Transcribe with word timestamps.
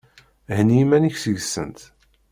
Henni 0.55 0.77
iman-ik 0.83 1.15
seg-sent! 1.19 1.79